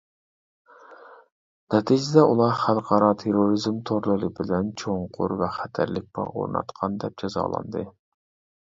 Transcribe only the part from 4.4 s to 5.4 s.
بىلەن چوڭقۇر